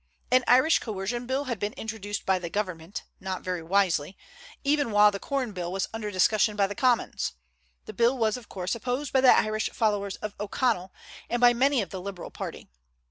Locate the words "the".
2.39-2.49, 5.11-5.19, 6.65-6.73, 7.85-7.93, 9.21-9.37, 11.91-12.01